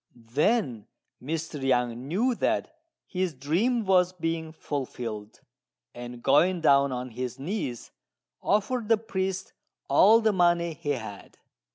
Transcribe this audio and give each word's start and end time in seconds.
Then 0.15 0.87
Mr. 1.21 1.61
Yang 1.61 1.95
knew 2.07 2.33
that 2.33 2.73
his 3.05 3.35
dream 3.35 3.85
was 3.85 4.13
being 4.13 4.51
fulfilled; 4.51 5.41
and 5.93 6.23
going 6.23 6.59
down 6.59 6.91
on 6.91 7.11
his 7.11 7.37
knees 7.37 7.91
offered 8.41 8.89
the 8.89 8.97
priest 8.97 9.53
all 9.87 10.19
the 10.19 10.33
money 10.33 10.73
he 10.73 10.89
had. 10.93 11.37